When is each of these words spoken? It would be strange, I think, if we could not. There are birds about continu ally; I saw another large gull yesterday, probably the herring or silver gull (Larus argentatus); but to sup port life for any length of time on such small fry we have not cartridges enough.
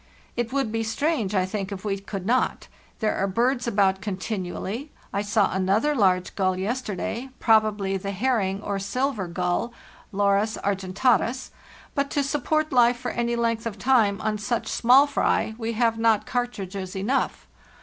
It 0.35 0.51
would 0.51 0.71
be 0.71 0.81
strange, 0.81 1.35
I 1.35 1.45
think, 1.45 1.71
if 1.71 1.85
we 1.85 1.99
could 1.99 2.25
not. 2.25 2.67
There 3.01 3.13
are 3.17 3.27
birds 3.27 3.67
about 3.67 4.01
continu 4.01 4.55
ally; 4.55 4.85
I 5.13 5.21
saw 5.21 5.51
another 5.53 5.93
large 5.93 6.33
gull 6.33 6.57
yesterday, 6.57 7.29
probably 7.39 7.95
the 7.97 8.09
herring 8.09 8.63
or 8.63 8.79
silver 8.79 9.27
gull 9.27 9.73
(Larus 10.11 10.57
argentatus); 10.63 11.51
but 11.93 12.09
to 12.09 12.23
sup 12.23 12.45
port 12.45 12.73
life 12.73 12.97
for 12.97 13.11
any 13.11 13.35
length 13.35 13.67
of 13.67 13.77
time 13.77 14.19
on 14.21 14.39
such 14.39 14.67
small 14.69 15.05
fry 15.05 15.53
we 15.59 15.73
have 15.73 15.99
not 15.99 16.25
cartridges 16.25 16.95
enough. 16.95 17.45